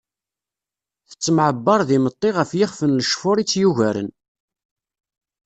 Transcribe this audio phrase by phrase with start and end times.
[1.09, 4.09] Tettemɛebbar d imeṭṭi ɣef yixef n lecfur itt-yugaren.